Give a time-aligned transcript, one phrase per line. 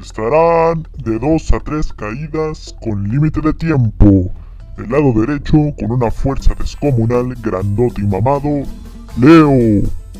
[0.00, 4.30] Estarán de 2 a 3 caídas con límite de tiempo.
[4.76, 8.62] Del lado derecho, con una fuerza descomunal, grandote y mamado,
[9.20, 9.52] Leo.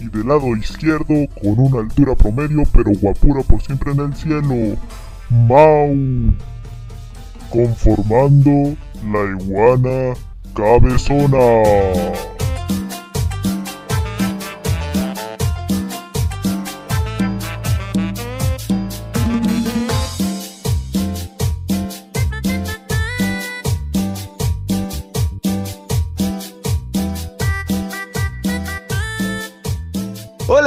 [0.00, 4.76] Y del lado izquierdo, con una altura promedio, pero guapura por siempre en el cielo,
[5.30, 5.94] Mau.
[7.50, 8.76] Conformando
[9.10, 10.14] la iguana
[10.54, 12.29] cabezona.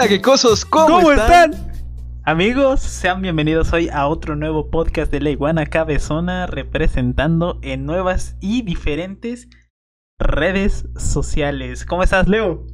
[0.03, 1.53] Hola, qué cosas, ¿cómo, ¿Cómo están?
[1.53, 1.71] están?
[2.25, 8.35] Amigos, sean bienvenidos hoy a otro nuevo podcast de la iguana cabezona representando en nuevas
[8.41, 9.47] y diferentes
[10.20, 11.85] redes sociales.
[11.85, 12.67] ¿Cómo estás, Leo?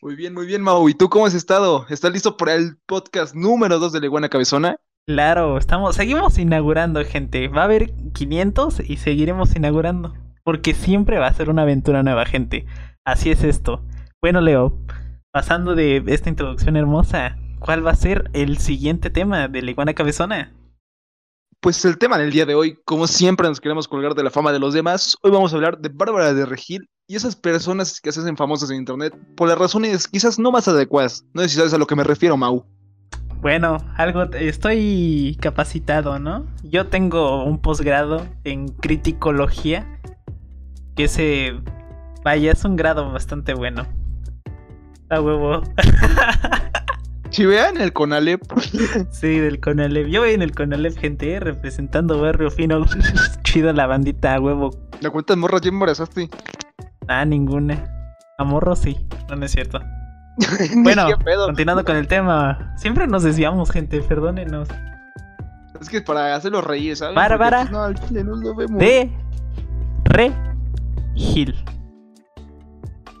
[0.00, 0.88] Muy bien, muy bien, Mau.
[0.88, 1.84] ¿Y tú cómo has estado?
[1.90, 4.80] ¿Estás listo para el podcast número 2 de la Iguana Cabezona?
[5.06, 7.48] Claro, estamos, seguimos inaugurando, gente.
[7.48, 10.14] Va a haber 500 y seguiremos inaugurando.
[10.44, 12.64] Porque siempre va a ser una aventura nueva, gente.
[13.04, 13.84] Así es esto.
[14.22, 14.80] Bueno, Leo,
[15.36, 19.92] pasando de esta introducción hermosa, ¿cuál va a ser el siguiente tema de la iguana
[19.92, 20.54] cabezona?
[21.60, 24.50] Pues el tema del día de hoy, como siempre nos queremos colgar de la fama
[24.50, 28.12] de los demás, hoy vamos a hablar de Bárbara de Regil y esas personas que
[28.12, 31.26] se hacen famosas en internet por las razones quizás no más adecuadas.
[31.34, 32.64] No sé si sabes a lo que me refiero, Mau.
[33.42, 36.46] Bueno, algo estoy capacitado, ¿no?
[36.62, 40.00] Yo tengo un posgrado en criticología
[40.94, 41.60] que se
[42.24, 43.86] vaya, es un grado bastante bueno.
[45.10, 45.62] A huevo.
[47.30, 48.40] Si vean el Conalep,
[49.10, 50.06] Sí, del Conalep.
[50.06, 51.40] Yo voy en el Conalep, gente, ¿eh?
[51.40, 52.86] representando Barrio Fino.
[53.42, 54.70] Chido la bandita, a huevo.
[55.00, 56.30] ¿la cuentas morras ya embarazaste?
[57.08, 57.84] Ah, ninguna.
[58.38, 58.96] Amorro sí,
[59.28, 59.80] no, no es cierto.
[60.76, 61.08] Bueno,
[61.46, 62.74] continuando con el tema.
[62.76, 64.68] Siempre nos desviamos, gente, perdónenos.
[65.80, 67.16] Es que para hacerlos reír, ¿sabes?
[67.16, 67.66] Bárbara.
[67.68, 68.78] Porque, pues, No, al chile no lo vemos.
[68.78, 69.10] De
[70.04, 70.32] Re
[71.14, 71.54] Gil.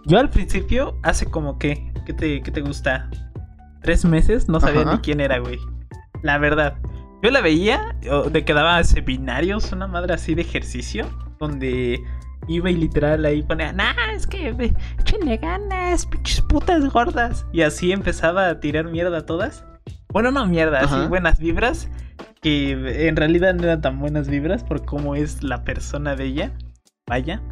[0.06, 3.10] Yo al principio, hace como que, ¿qué te, qué te gusta?
[3.82, 4.94] Tres meses, no sabía Ajá.
[4.94, 5.58] ni quién era, güey.
[6.22, 6.76] La verdad.
[7.22, 7.96] Yo la veía,
[8.30, 11.06] de que daba seminarios, una madre así de ejercicio,
[11.40, 12.00] donde
[12.46, 17.44] iba y literal ahí ponía, nah, es que ve, échenle ganas, pinches putas gordas.
[17.52, 19.64] Y así empezaba a tirar mierda a todas.
[20.12, 21.08] Bueno, no mierda, así Ajá.
[21.08, 21.88] buenas vibras,
[22.42, 26.52] que en realidad no eran tan buenas vibras por cómo es la persona de ella.
[27.08, 27.42] Vaya.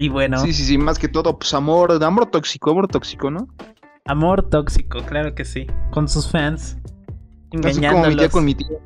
[0.00, 3.46] Y bueno, Sí, sí, sí, más que todo, pues amor, amor tóxico, amor tóxico, ¿no?
[4.06, 5.66] amor tóxico, claro que sí.
[5.92, 6.78] Con sus fans.
[6.82, 8.28] Así como mi tía Engañándolos.
[8.32, 8.78] con mi tío.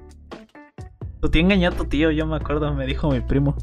[1.22, 3.56] Tu tío engañó a tu tío, yo me acuerdo, me dijo mi primo.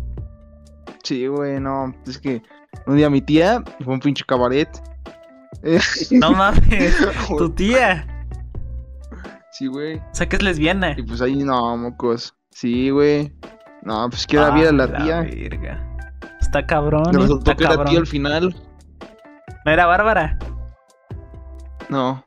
[1.04, 2.42] Sí, güey, no, es que
[2.88, 4.70] un día mi tía fue un pinche cabaret.
[5.62, 5.80] Eh,
[6.12, 6.96] No mames,
[7.38, 8.08] tu tía.
[9.52, 9.98] Sí, güey.
[9.98, 10.96] O sea que es lesbiana.
[10.98, 12.34] Y pues ahí, no, mocos.
[12.52, 13.32] Sí, güey.
[13.84, 15.22] No, pues que era bien Ah, la tía.
[15.22, 15.91] verga.
[16.52, 17.04] Está cabrón.
[17.14, 17.92] Me resultó está que era cabrón.
[17.92, 18.56] tío al final.
[19.66, 20.38] ¿No era Bárbara?
[21.88, 22.22] No.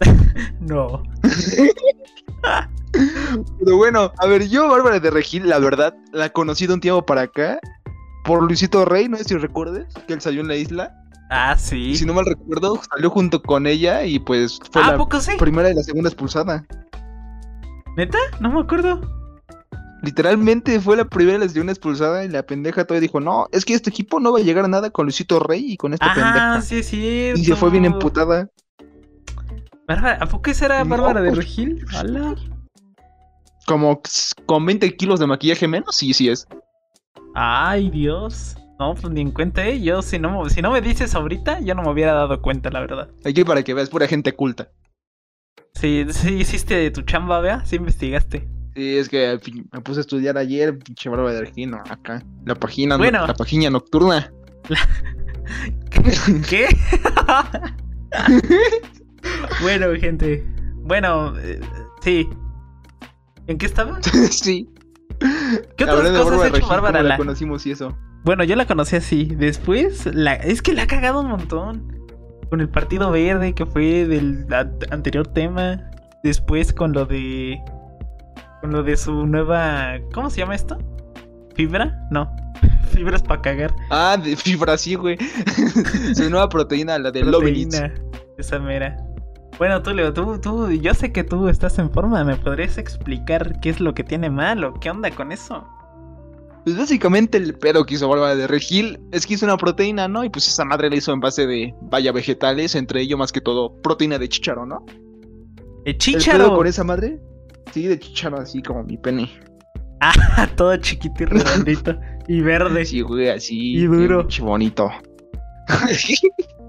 [0.60, 1.02] No.
[3.58, 7.04] Pero bueno, a ver, yo, Bárbara de Regil, la verdad, la conocí de un tiempo
[7.04, 7.58] para acá.
[8.24, 10.94] Por Luisito Rey, no sé si recuerdes, que él salió en la isla.
[11.30, 11.96] Ah, sí.
[11.96, 15.20] Si no mal recuerdo, salió junto con ella y pues fue ah, ¿a la poco
[15.20, 15.32] sí?
[15.38, 16.64] primera y la segunda expulsada.
[17.96, 18.18] ¿Neta?
[18.38, 19.00] No me acuerdo.
[20.02, 23.64] Literalmente fue la primera y la segunda expulsada y la pendeja todavía dijo, no, es
[23.64, 26.06] que este equipo no va a llegar a nada con Luisito Rey y con esta
[26.10, 26.62] Ah, pendeja.
[26.62, 27.40] sí cierto.
[27.40, 28.48] Y se fue bien emputada.
[29.86, 31.84] Bárbara, ¿a poco esa era No, Bárbara de pues- Regil?
[31.98, 32.34] Hola.
[33.66, 34.00] Como
[34.46, 36.46] con 20 kilos de maquillaje menos, sí, sí es.
[37.34, 38.56] Ay, Dios.
[38.78, 39.80] No, pues ni en cuenta, ¿eh?
[39.82, 42.80] Yo, si no, si no me dices ahorita, yo no me hubiera dado cuenta, la
[42.80, 43.10] verdad.
[43.24, 44.70] Aquí para que veas, pura gente culta.
[45.74, 47.64] Sí, sí hiciste tu chamba, ¿vea?
[47.66, 48.48] Sí investigaste.
[48.74, 49.38] Sí, es que
[49.72, 52.22] me puse a estudiar ayer, pinche barba de Regino, acá.
[52.44, 54.32] La página, no- la página nocturna.
[56.48, 56.68] ¿Qué?
[59.62, 60.44] bueno, gente.
[60.82, 61.60] Bueno, eh,
[62.02, 62.28] sí.
[63.46, 63.98] ¿En qué estaba?
[64.30, 64.68] sí.
[65.76, 67.02] ¿Qué otras Hablando cosas ha hecho Regil, ¿cómo Bárbara?
[67.02, 67.96] la La- conocimos y eso.
[68.24, 69.24] Bueno, yo la conocí así.
[69.36, 70.34] Después, la...
[70.34, 71.96] es que la ha cagado un montón.
[72.50, 74.46] Con el Partido Verde, que fue del
[74.90, 75.80] anterior tema.
[76.24, 77.58] Después con lo de...
[78.60, 79.98] Con lo de su nueva...
[80.12, 80.78] ¿Cómo se llama esto?
[81.54, 82.06] ¿Fibra?
[82.10, 82.30] No.
[82.90, 83.74] Fibras para cagar.
[83.90, 85.16] Ah, de fibra, sí, güey.
[86.14, 87.76] Su nueva proteína, la de Love Eats.
[87.76, 87.94] Proteína.
[88.38, 88.96] Esa mera.
[89.58, 92.24] Bueno, tú, Leo, tú, tú, yo sé que tú estás en forma.
[92.24, 94.74] ¿Me podrías explicar qué es lo que tiene malo?
[94.80, 95.66] ¿Qué onda con eso?
[96.64, 100.24] Pues básicamente el pedo que hizo Bárbara de Regil es que hizo una proteína, ¿no?
[100.24, 103.40] Y pues esa madre la hizo en base de, vaya, vegetales, entre ellos más que
[103.40, 104.84] todo proteína de chícharo, ¿no?
[104.86, 106.56] De ¿El pedo chícharo.
[106.56, 107.20] con esa madre?
[107.72, 109.30] Sí, de chicharo, así como mi pene.
[110.00, 111.94] Ah, todo chiquito y redondito.
[112.28, 112.84] y verde.
[112.84, 113.76] Sí, güey, así.
[113.76, 114.20] Y duro.
[114.20, 114.90] pinche bonito.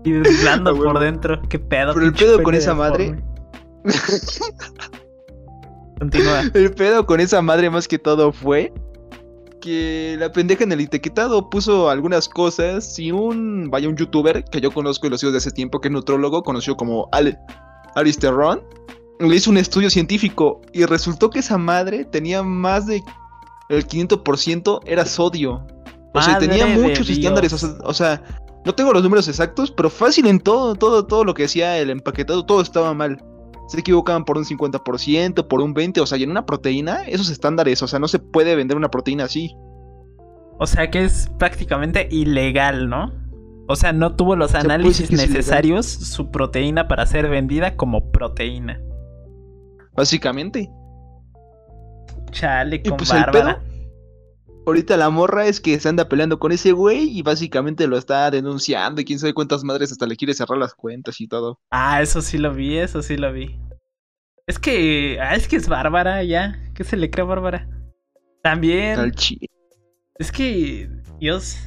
[0.03, 1.41] Y blando Ah, por dentro.
[1.49, 1.93] Qué pedo.
[1.93, 3.21] Pero el pedo con esa madre-.
[5.99, 6.41] Continúa.
[6.53, 8.73] El pedo con esa madre más que todo fue
[9.59, 14.59] que la pendeja en el etiquetado puso algunas cosas y un, vaya, un youtuber que
[14.59, 17.37] yo conozco y lo sigo desde hace tiempo, que es nutrólogo, conocido como Ale,
[17.93, 18.61] Alistair Ron,
[19.29, 23.01] le hizo un estudio científico y resultó que esa madre tenía más de
[23.69, 25.65] el 500% era sodio.
[26.13, 27.19] O sea, tenía muchos Dios.
[27.19, 28.23] estándares, o sea, o sea,
[28.65, 31.89] no tengo los números exactos, pero fácil en todo, todo, todo lo que decía el
[31.89, 33.23] empaquetado, todo estaba mal
[33.71, 37.29] se equivocaban por un 50%, por un 20%, o sea, y en una proteína, esos
[37.29, 39.55] estándares, o sea, no se puede vender una proteína así.
[40.59, 43.13] O sea que es prácticamente ilegal, ¿no?
[43.69, 48.81] O sea, no tuvo los análisis necesarios su proteína para ser vendida como proteína.
[49.93, 50.69] Básicamente.
[52.31, 53.61] Chale, Y con pues el Bárbara.
[54.65, 58.29] Ahorita la morra es que se anda peleando con ese güey y básicamente lo está
[58.29, 61.59] denunciando y quién sabe cuántas madres hasta le quiere cerrar las cuentas y todo.
[61.71, 63.59] Ah, eso sí lo vi, eso sí lo vi.
[64.45, 65.17] Es que.
[65.19, 66.59] Ah, es que es Bárbara ya.
[66.75, 67.67] ¿Qué se le cree a Bárbara?
[68.43, 69.11] También.
[70.19, 70.89] Es que.
[71.19, 71.57] Dios.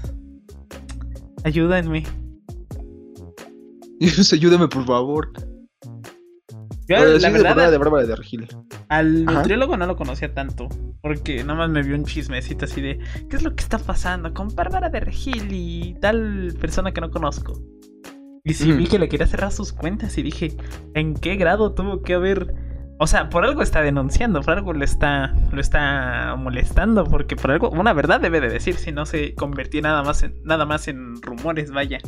[1.44, 2.04] Ayúdenme.
[3.98, 5.32] Dios, ayúdame por favor.
[6.86, 8.46] Yo, Pero la sí, de verdad, de Bárbara de Regil.
[8.88, 9.38] al Ajá.
[9.38, 10.68] nutriólogo no lo conocía tanto.
[11.02, 12.98] Porque nada más me vio un chismecito así de.
[13.30, 17.10] ¿Qué es lo que está pasando con Bárbara de Regil y tal persona que no
[17.10, 17.54] conozco?
[18.44, 18.78] Y sí Ujú.
[18.78, 20.54] vi que le quería cerrar sus cuentas y dije,
[20.94, 22.54] ¿en qué grado tuvo que haber?
[22.98, 27.50] O sea, por algo está denunciando, por algo lo está, lo está molestando, porque por
[27.50, 30.86] algo, una verdad debe de decir, si no se convertía nada más en, nada más
[30.88, 31.98] en rumores, vaya.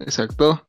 [0.00, 0.66] Exacto.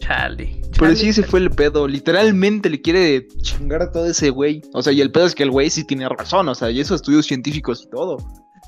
[0.00, 0.57] Chale.
[0.78, 1.88] Pero sí, ese fue el pedo.
[1.88, 4.62] Literalmente le quiere chingar a todo ese güey.
[4.72, 6.48] O sea, y el pedo es que el güey sí tiene razón.
[6.48, 8.18] O sea, y esos estudios científicos y todo.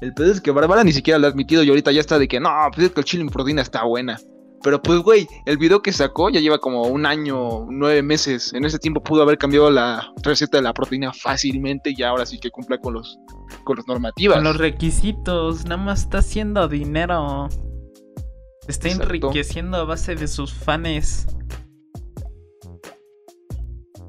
[0.00, 2.26] El pedo es que Bárbara ni siquiera lo ha admitido y ahorita ya está de
[2.26, 4.18] que no, pues es que el chile en proteína está buena.
[4.62, 8.52] Pero pues, güey, el video que sacó ya lleva como un año, nueve meses.
[8.52, 12.38] En ese tiempo pudo haber cambiado la receta de la proteína fácilmente y ahora sí
[12.38, 13.18] que cumpla con los
[13.64, 14.36] con las normativas.
[14.36, 17.48] Con los requisitos, nada más está haciendo dinero.
[18.68, 19.14] Está Exacto.
[19.14, 21.26] enriqueciendo a base de sus fans.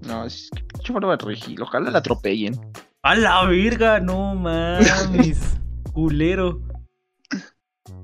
[0.07, 2.59] No, es que pinche Bárbara Regil, ojalá la atropellen.
[3.03, 5.57] A la verga, no mames.
[5.93, 6.61] Culero.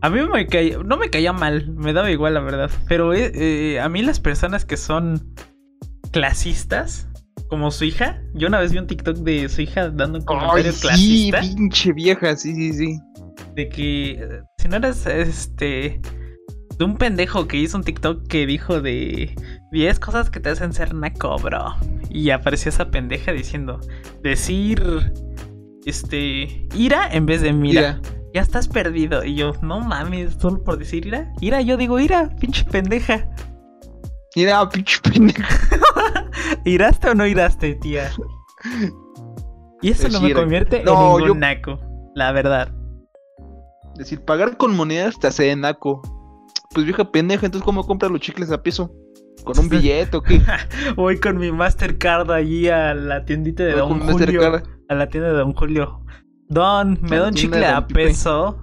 [0.01, 2.69] A mí me caía, no me caía mal, me daba igual la verdad.
[2.87, 5.33] Pero eh, eh, a mí las personas que son
[6.11, 7.07] clasistas,
[7.49, 10.71] como su hija, yo una vez vi un TikTok de su hija dando un comentario
[10.71, 11.41] sí, clasista.
[11.41, 12.99] pinche vieja, sí, sí, sí.
[13.55, 16.01] de que si no eres este
[16.77, 19.35] de un pendejo que hizo un TikTok que dijo de
[19.71, 21.75] 10 cosas que te hacen ser naco, bro.
[22.09, 23.79] Y apareció esa pendeja diciendo
[24.23, 24.81] decir
[25.85, 28.01] este ira en vez de mira.
[28.33, 29.23] Ya estás perdido.
[29.23, 31.31] Y yo, no mames, solo por decir ira.
[31.41, 33.29] Ira, yo digo ira, pinche pendeja.
[34.35, 35.47] Mira, pinche pendeja.
[36.65, 38.11] ¿Iraste o no iraste, tía?
[39.81, 41.79] Y eso no me convierte no, en ningún yo- naco,
[42.15, 42.71] la verdad.
[43.95, 46.01] Decir, pagar con monedas te hace naco.
[46.73, 48.91] Pues vieja pendeja, entonces ¿cómo compras los chicles a peso?
[49.43, 50.41] ¿Con un billete o qué?
[50.95, 54.41] Voy con mi Mastercard allí a la tiendita de ¿O Don Julio.
[54.41, 54.63] Mastercard?
[54.89, 56.01] A la tienda de Don Julio.
[56.49, 58.59] Don, me A la da un chicle a peso.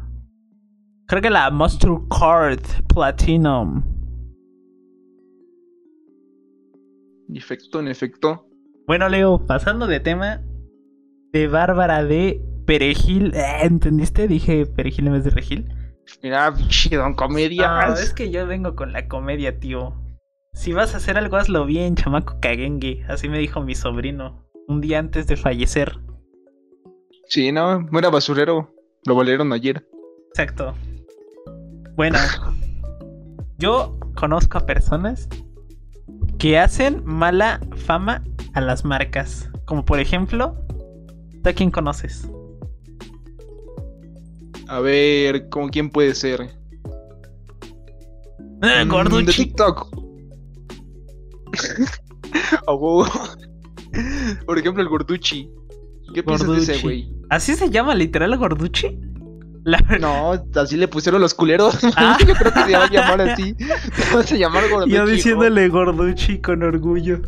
[1.07, 3.83] Creo que la Mastercard Platinum.
[7.29, 8.47] En efecto, en efecto.
[8.87, 10.43] Bueno, Leo, pasando de tema
[11.33, 13.35] de Bárbara de Perejil.
[13.35, 14.29] Eh, ¿Entendiste?
[14.29, 15.69] Dije Perejil en vez de Regil.
[16.23, 19.95] Mira, pinche don No, es que yo vengo con la comedia, tío.
[20.55, 23.05] Si vas a hacer algo, hazlo bien, chamaco caguengue.
[23.09, 24.47] Así me dijo mi sobrino.
[24.67, 25.99] Un día antes de fallecer.
[27.29, 28.73] Sí, no, era basurero.
[29.05, 29.87] Lo valieron ayer.
[30.31, 30.75] Exacto.
[31.97, 32.19] Bueno,
[33.59, 35.29] yo conozco a personas
[36.39, 39.51] que hacen mala fama a las marcas.
[39.67, 40.57] Como por ejemplo,
[41.43, 42.29] ¿tú a quién conoces?
[44.69, 46.51] A ver, ¿cómo quién puede ser?
[48.63, 49.25] Ah, Mm, Gorducci.
[49.27, 49.94] De TikTok.
[52.67, 53.07] A huevo.
[54.47, 55.51] Por ejemplo, el Gorducci.
[56.15, 56.83] ¿Qué piensas de ese Gorducci.
[56.83, 57.13] güey?
[57.31, 58.99] ¿Así se llama literal Gorducci?
[59.65, 61.79] La No, así le pusieron los culeros.
[61.97, 62.19] Ah.
[62.27, 63.55] Yo creo que se va a llamar así.
[63.95, 64.93] Se va a llamar Gorducci.
[64.93, 67.21] Yo diciéndole Gorducci con orgullo.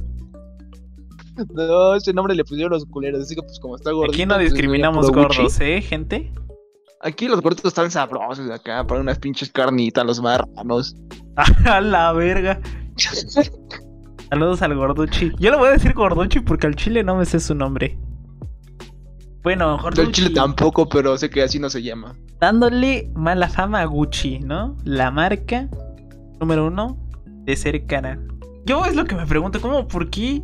[1.55, 3.23] No, ese nombre le pusieron los culeros.
[3.23, 4.15] Así que, pues, como está gordito.
[4.15, 5.21] Aquí no pues, discriminamos Gucci.
[5.39, 6.33] gordos, ¿eh, gente?
[7.03, 8.87] Aquí los gorditos están sabrosos acá.
[8.87, 10.97] Para unas pinches carnitas, los marranos.
[11.67, 12.61] A la verga.
[14.31, 15.33] Saludos al Gorduchi.
[15.39, 17.99] Yo le voy a decir Gorduchi porque al chile no me sé su nombre.
[19.43, 20.03] Bueno, Gorduchi.
[20.03, 22.17] Del Chile tampoco, pero sé que así no se llama.
[22.41, 24.77] Dándole mala fama a Gucci, ¿no?
[24.85, 25.69] La marca
[26.41, 26.99] número uno
[27.45, 28.19] de ser cara.
[28.65, 30.43] Yo es lo que me pregunto, ¿cómo, por qué?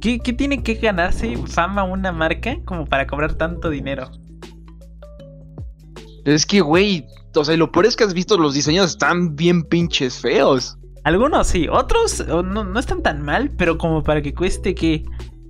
[0.00, 4.10] ¿Qué, qué tiene que ganarse fama una marca como para cobrar tanto dinero?
[6.24, 9.62] Es que, güey, o sea, lo peor es que has visto los diseños están bien
[9.62, 10.78] pinches feos.
[11.06, 15.04] Algunos sí, otros no, no están tan mal, pero como para que cueste que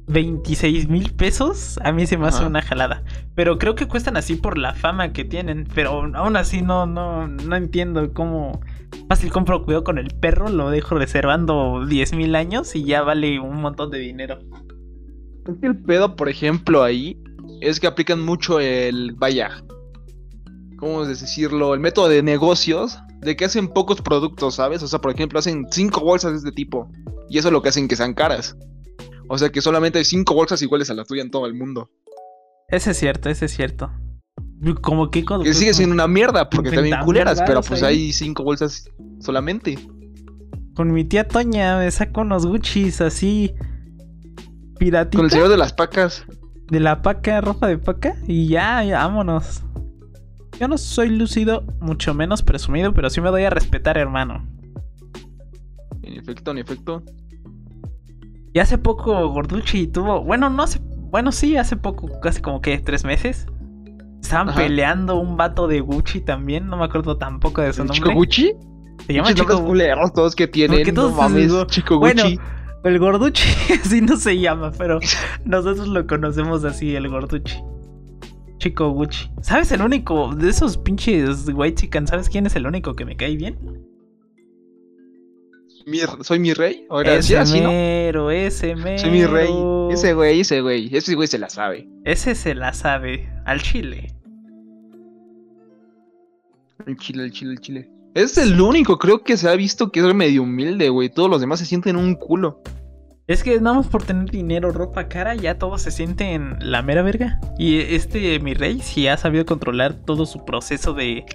[0.07, 2.49] 26 mil pesos, a mí se me hace Ajá.
[2.49, 3.03] una jalada.
[3.35, 5.67] Pero creo que cuestan así por la fama que tienen.
[5.75, 8.61] Pero aún así no, no, no entiendo cómo.
[9.09, 13.41] Fácil compro cuidado con el perro, lo dejo reservando 10 mil años y ya vale
[13.41, 14.39] un montón de dinero.
[15.49, 17.19] Es que el pedo, por ejemplo, ahí
[17.63, 19.65] es que aplican mucho el, vaya,
[20.77, 21.73] ¿cómo decirlo?
[21.73, 24.82] El método de negocios de que hacen pocos productos, ¿sabes?
[24.82, 26.90] O sea, por ejemplo, hacen cinco bolsas de este tipo
[27.28, 28.56] y eso es lo que hacen que sean caras.
[29.28, 31.90] O sea, que solamente hay cinco bolsas iguales a la tuya en todo el mundo.
[32.68, 33.90] Ese es cierto, ese es cierto.
[34.82, 38.06] Como que con- Que sigue siendo una mierda porque también 50 culeras, pero pues ahí.
[38.06, 38.88] hay cinco bolsas
[39.20, 39.78] solamente.
[40.75, 43.54] con mi tía Toña me saco unos Gucci's así.
[44.78, 45.16] Piratita.
[45.18, 46.25] Con el señor de las pacas.
[46.70, 49.62] de la paca, ropa de paca, y ya, ya, vámonos.
[50.59, 54.47] Yo no soy lúcido, mucho menos presumido, pero sí me doy a respetar, hermano.
[56.03, 57.03] En efecto, en efecto.
[58.55, 62.79] Y hace poco Gorducci tuvo, bueno, no hace, bueno, sí, hace poco, casi como que
[62.79, 63.47] tres meses.
[64.23, 64.63] Estaban Ajá.
[64.63, 68.03] peleando un vato de Gucci también, no me acuerdo tampoco de su ¿El nombre.
[68.03, 68.53] chico Gucci?
[69.07, 70.79] Se llama Chico nombres culeros todos que tienen.
[70.79, 72.41] Porque todos no mames, chico bueno, Gucci.
[72.85, 75.01] El Gorducci, así no se llama, pero
[75.45, 77.57] nosotros lo conocemos así, el Gorducci.
[78.66, 79.30] Chico Gucci.
[79.42, 82.04] ¿Sabes el único de esos pinches white chican?
[82.08, 83.56] ¿Sabes quién es el único que me cae bien?
[85.87, 86.85] Mi- soy mi rey.
[87.04, 87.68] Sí, ese así, ¿no?
[87.68, 88.99] mero, ese mero.
[88.99, 89.49] Soy mi rey.
[89.92, 90.90] Ese güey, ese güey.
[90.96, 91.88] Ese güey se la sabe.
[92.04, 93.28] Ese se la sabe.
[93.44, 94.12] Al chile.
[96.87, 97.90] El chile, el chile, el chile.
[98.14, 101.08] Es el único, creo que se ha visto que es medio humilde, güey.
[101.08, 102.62] Todos los demás se sienten un culo.
[103.26, 106.83] Es que nada más por tener dinero, ropa cara, ya todo se siente en la
[106.83, 107.40] mera verga.
[107.59, 111.26] Y este, mi rey, sí ha sabido controlar todo su proceso de,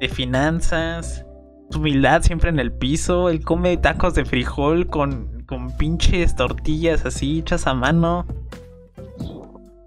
[0.00, 1.24] de finanzas,
[1.70, 3.30] su humildad siempre en el piso.
[3.30, 8.26] Él come tacos de frijol con, con pinches tortillas así hechas a mano.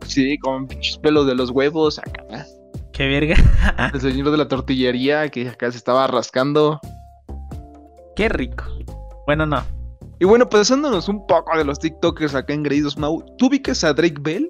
[0.08, 2.00] Sí, con pinches pelos de los huevos.
[2.00, 2.48] Acá.
[2.94, 3.36] Qué verga.
[3.94, 6.80] El señor de la tortillería que acá se estaba rascando.
[8.16, 8.64] Qué rico.
[9.28, 9.83] Bueno, no.
[10.20, 13.24] Y bueno, pasándonos un poco de los TikTokers acá engreídos, Mau.
[13.38, 14.50] ¿Tú ubicas a Drake Bell?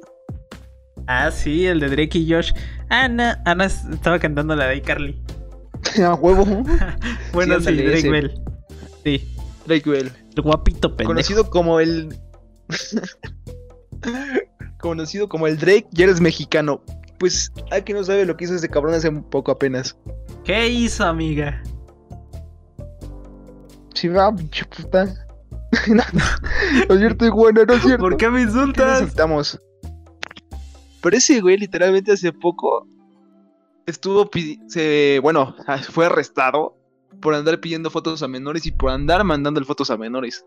[1.07, 2.51] Ah, sí, el de Drake y Josh.
[2.89, 3.23] Ah, no.
[3.45, 5.21] Ah, no, es- estaba cantando la de iCarly.
[6.03, 6.45] a huevo.
[7.33, 8.09] Bueno, sí, ándale, Drake ese.
[8.09, 8.41] Bell.
[9.03, 10.11] Sí, Drake Bell.
[10.35, 11.09] el guapito pendejo.
[11.09, 12.15] Conocido como el.
[14.79, 16.83] Conocido como el Drake, y eres mexicano.
[17.19, 19.97] Pues, hay que no sabe lo que hizo ese cabrón hace un poco apenas.
[20.43, 21.61] ¿Qué hizo, amiga?
[23.93, 25.22] Sí, va, pinche puta.
[25.93, 26.03] no,
[26.89, 28.03] es cierto, iguana, no es cierto.
[28.03, 29.01] ¿Por qué me ¿Qué insultas?
[29.01, 29.59] insultamos?
[31.01, 32.87] Pero ese güey, literalmente hace poco
[33.85, 34.29] estuvo.
[34.67, 36.77] Se, bueno, ah, fue arrestado
[37.21, 40.45] por andar pidiendo fotos a menores y por andar mandando fotos a menores.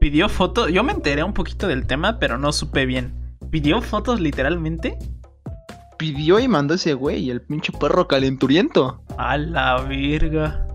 [0.00, 0.70] Pidió fotos.
[0.70, 3.14] Yo me enteré un poquito del tema, pero no supe bien.
[3.50, 4.98] ¿Pidió fotos literalmente?
[5.98, 9.02] Pidió y mandó ese güey, el pinche perro calenturiento.
[9.16, 10.66] A la verga.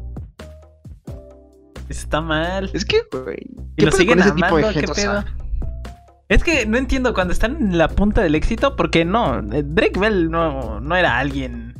[1.89, 2.69] Está mal.
[2.74, 3.38] Es que, güey.
[3.75, 5.24] Y ¿qué lo siguen amando, ¿qué pedo?
[6.29, 10.00] Es que no entiendo cuando están en la punta del éxito, porque no, eh, Drake
[10.00, 11.74] Bell no, no era alguien,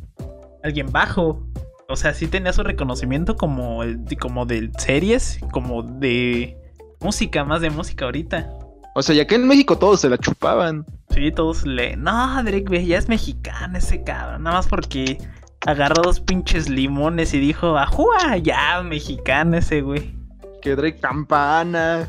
[0.64, 1.46] alguien bajo.
[1.88, 6.56] O sea, sí tenía su reconocimiento como, el- como de series, como de
[7.00, 8.50] música, más de música ahorita.
[8.96, 10.84] O sea, ya que en México todos se la chupaban.
[11.10, 11.96] Sí, todos le...
[11.96, 15.18] No, Drake Bell ya es mexicano ese cabrón, nada más porque
[15.66, 20.14] agarró dos pinches limones y dijo, ajúa, ya, mexicano ese güey.
[20.62, 22.08] Que Drake campana.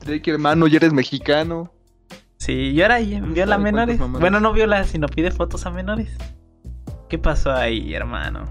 [0.00, 1.72] Drake hermano, ya eres mexicano.
[2.38, 3.98] Sí, y ahora viola a menores.
[3.98, 6.16] Bueno, no viola, sino pide fotos a menores.
[7.08, 8.44] ¿Qué pasó ahí, hermano?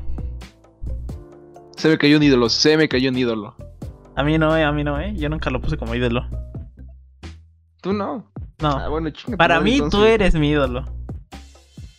[1.78, 3.56] Se me cayó un ídolo, se me cayó un ídolo.
[4.16, 5.14] A mí no, eh, a mí no, eh.
[5.16, 6.28] Yo nunca lo puse como ídolo.
[7.82, 8.32] Tú no.
[8.60, 8.70] No.
[8.70, 10.84] Ah, bueno, chinga Para mí, tú eres mi ídolo.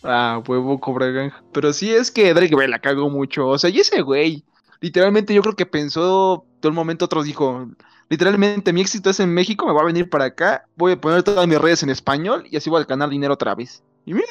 [0.03, 1.31] Ah, huevo, Cobra Gang.
[1.51, 3.47] Pero sí es que Drake Bell la cagó mucho.
[3.47, 4.43] O sea, y ese güey.
[4.81, 7.67] Literalmente yo creo que pensó todo el momento otros dijo.
[8.09, 11.21] Literalmente mi éxito es en México, me voy a venir para acá, voy a poner
[11.21, 13.83] todas mis redes en español y así voy a ganar dinero otra vez.
[14.05, 14.27] Y mira,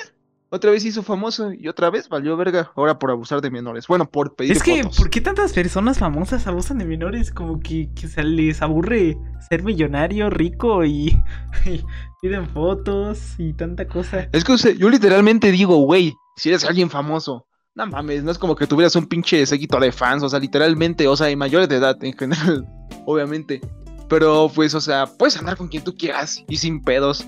[0.50, 2.72] Otra vez hizo famoso y otra vez valió verga.
[2.74, 3.86] Ahora por abusar de menores.
[3.86, 4.96] Bueno, por pedir Es que, fotos.
[4.96, 7.30] ¿por qué tantas personas famosas abusan de menores?
[7.30, 9.18] Como que, que se les aburre
[9.50, 11.08] ser millonario, rico y,
[11.66, 11.84] y
[12.22, 14.28] piden fotos y tanta cosa.
[14.32, 18.30] Es que o sea, yo literalmente digo, güey, si eres alguien famoso, no mames, no
[18.30, 21.36] es como que tuvieras un pinche séquito de fans, o sea, literalmente, o sea, y
[21.36, 22.66] mayores de edad en general,
[23.06, 23.60] obviamente.
[24.08, 27.26] Pero pues, o sea, puedes andar con quien tú quieras y sin pedos.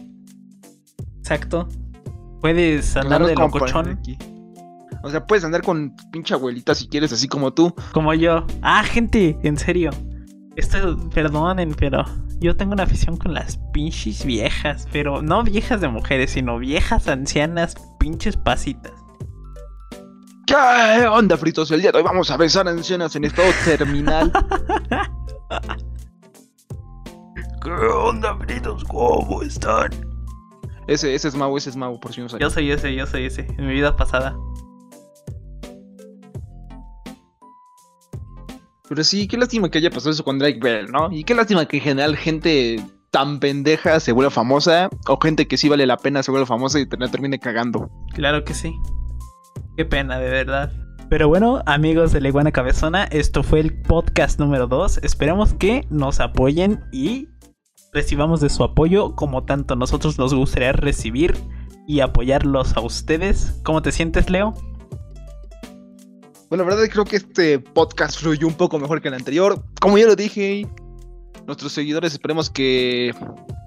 [1.19, 1.69] Exacto.
[2.41, 4.17] Puedes andar de locochón aquí.
[5.03, 7.75] O sea, puedes andar con pinche abuelita si quieres, así como tú.
[7.93, 8.47] como yo.
[8.63, 9.91] Ah, gente, en serio.
[10.57, 12.05] Esto, perdonen, pero
[12.41, 14.87] yo tengo una afición con las pinches viejas.
[14.93, 18.93] Pero no viejas de mujeres, sino viejas ancianas, pinches pasitas.
[20.47, 21.71] ¿Qué onda, fritos?
[21.71, 24.33] El día de hoy vamos a besar a ancianas en estado terminal.
[27.63, 28.85] ¿Qué onda, fritos?
[28.85, 30.10] ¿Cómo están?
[30.91, 32.43] Ese, ese es Mau, ese es Mau, por si no sabes.
[32.43, 34.37] Yo soy ese, yo soy ese, en mi vida pasada.
[38.89, 41.13] Pero sí, qué lástima que haya pasado eso con Drake Bell, ¿no?
[41.13, 42.83] Y qué lástima que en general gente
[43.13, 46.81] tan pendeja se vuelva famosa, o gente que sí vale la pena se vuelva famosa
[46.81, 47.89] y te- termine cagando.
[48.15, 48.75] Claro que sí.
[49.77, 50.73] Qué pena, de verdad.
[51.09, 54.99] Pero bueno, amigos de la Iguana Cabezona, esto fue el podcast número 2.
[55.05, 57.29] Esperamos que nos apoyen y
[57.93, 61.37] recibamos de su apoyo como tanto nosotros nos gustaría recibir
[61.87, 63.61] y apoyarlos a ustedes.
[63.65, 64.55] ¿Cómo te sientes, Leo?
[66.49, 69.63] Bueno, la verdad creo que este podcast fluyó un poco mejor que el anterior.
[69.81, 70.67] Como ya lo dije,
[71.47, 73.15] nuestros seguidores esperemos que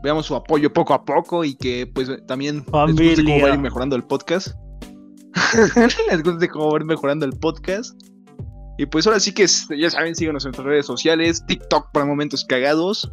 [0.03, 2.87] veamos su apoyo poco a poco y que pues también les guste cómo va a
[2.87, 3.53] Familia.
[3.53, 4.49] ir mejorando el podcast.
[6.11, 7.99] les guste cómo va a ir mejorando el podcast.
[8.77, 9.45] Y pues ahora sí que
[9.77, 13.09] ya saben, síganos en nuestras redes sociales, TikTok para momentos cagados,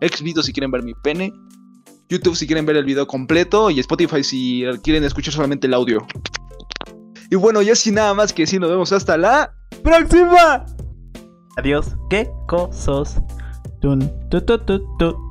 [0.00, 1.32] Xvideo si quieren ver mi pene,
[2.08, 6.06] YouTube si quieren ver el video completo y Spotify si quieren escuchar solamente el audio.
[7.30, 10.66] Y bueno, ya sin nada más que decir, nos vemos hasta la ¡Próxima!
[11.56, 11.96] Adiós.
[12.10, 13.16] ¿Qué cosos?
[13.80, 14.00] Tun,
[14.30, 15.25] tu, tu, tu, tu.